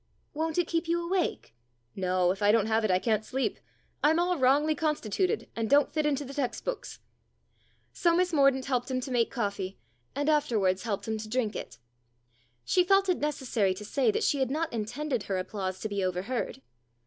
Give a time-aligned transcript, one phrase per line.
[0.33, 1.53] "Won't it keep you awake?"
[1.95, 2.31] "No.
[2.31, 3.59] If I don't have it I can't sleep.
[4.03, 6.97] I'm all wrongly constituted, and don't fit into the text books."
[7.93, 9.77] So Miss Mordaunt helped him to make coffee,
[10.15, 11.77] and afterwards helped him to drink it.
[12.65, 16.03] She felt it necessary to say that she had not intended her applause to be
[16.03, 16.63] overheard.